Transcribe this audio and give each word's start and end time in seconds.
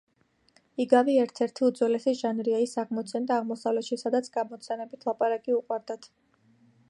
იგავი 0.83 1.17
ერთ–ერთი 1.23 1.65
უძველესი 1.67 2.13
ჟანრია. 2.21 2.61
ის 2.67 2.73
აღმოცენდა 2.85 3.37
აღმოსავლეთში, 3.43 3.99
სადაც 4.05 4.29
გამოცანებით 4.39 5.09
ლაპარაკი 5.11 5.59
უყვარდათ. 5.59 6.11
იგავების 6.11 6.67